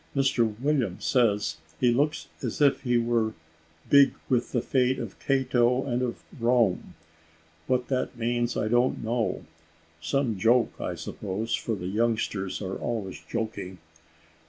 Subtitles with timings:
[0.15, 3.35] Mr William says, he looks as if he were
[3.87, 6.95] `big with the fate of Cato and of Rome:'
[7.67, 9.45] what that means I don't know
[10.01, 13.77] some joke, I suppose, for the youngsters are always joking.